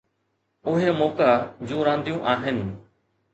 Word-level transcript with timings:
اهي 0.71 0.91
موقعا 0.91 1.51
جون 1.67 1.81
رانديون 1.83 2.19
آهن. 2.33 2.75